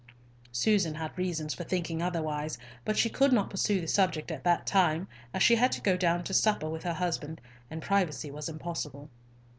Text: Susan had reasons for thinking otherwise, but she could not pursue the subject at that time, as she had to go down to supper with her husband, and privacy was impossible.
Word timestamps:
Susan 0.51 0.95
had 0.95 1.15
reasons 1.15 1.53
for 1.53 1.63
thinking 1.63 2.01
otherwise, 2.01 2.57
but 2.85 2.97
she 2.97 3.07
could 3.07 3.31
not 3.31 3.51
pursue 3.51 3.79
the 3.79 3.87
subject 3.87 4.31
at 4.31 4.43
that 4.43 4.65
time, 4.65 5.07
as 5.31 5.43
she 5.43 5.57
had 5.57 5.71
to 5.71 5.79
go 5.79 5.95
down 5.95 6.23
to 6.23 6.33
supper 6.33 6.67
with 6.67 6.81
her 6.81 6.95
husband, 6.95 7.39
and 7.69 7.83
privacy 7.83 8.31
was 8.31 8.49
impossible. 8.49 9.11